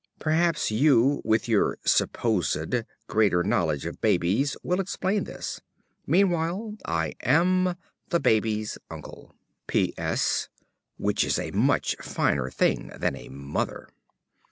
Perhaps 0.17 0.71
you, 0.71 1.21
with 1.23 1.47
your 1.47 1.77
(supposed) 1.85 2.75
greater 3.05 3.43
knowledge 3.43 3.85
of 3.85 4.01
babies, 4.01 4.57
will 4.63 4.79
explain 4.79 5.25
this. 5.25 5.61
Meanwhile, 6.07 6.75
I 6.85 7.13
am, 7.19 7.75
~The 8.09 8.19
Baby's 8.19 8.79
Uncle~. 8.89 9.35
P. 9.67 9.93
S. 9.99 10.49
Which 10.97 11.23
is 11.23 11.37
a 11.37 11.51
much 11.51 11.95
finer 12.01 12.49
thing 12.49 12.87
than 12.97 13.15
a 13.15 13.29
mother. 13.29 13.89